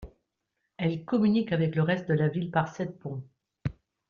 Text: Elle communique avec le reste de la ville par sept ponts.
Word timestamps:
Elle 0.77 1.05
communique 1.05 1.51
avec 1.51 1.75
le 1.75 1.83
reste 1.83 2.07
de 2.07 2.15
la 2.15 2.27
ville 2.27 2.49
par 2.49 2.69
sept 2.75 2.97
ponts. 2.97 3.23